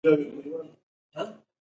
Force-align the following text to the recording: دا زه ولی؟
دا 0.03 0.11
زه 0.17 0.25
ولی؟ 0.53 0.69